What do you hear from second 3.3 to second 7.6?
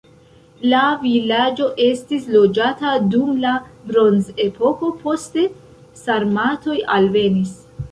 la bronzepoko, poste sarmatoj alvenis.